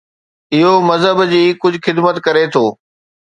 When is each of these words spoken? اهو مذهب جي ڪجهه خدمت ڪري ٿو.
اهو 0.59 0.71
مذهب 0.89 1.17
جي 1.33 1.41
ڪجهه 1.67 1.83
خدمت 1.89 2.15
ڪري 2.29 2.43
ٿو. 2.57 2.65